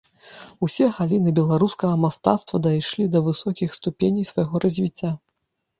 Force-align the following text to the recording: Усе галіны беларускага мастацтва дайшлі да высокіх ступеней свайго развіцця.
Усе 0.67 0.87
галіны 0.99 1.33
беларускага 1.39 2.01
мастацтва 2.07 2.63
дайшлі 2.69 3.03
да 3.19 3.25
высокіх 3.29 3.69
ступеней 3.83 4.29
свайго 4.33 4.55
развіцця. 4.67 5.19